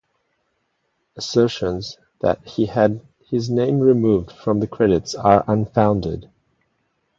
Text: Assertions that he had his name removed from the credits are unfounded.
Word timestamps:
Assertions 1.15 1.99
that 2.21 2.43
he 2.47 2.65
had 2.65 3.05
his 3.29 3.51
name 3.51 3.79
removed 3.79 4.31
from 4.31 4.59
the 4.59 4.65
credits 4.65 5.13
are 5.13 5.43
unfounded. 5.47 6.27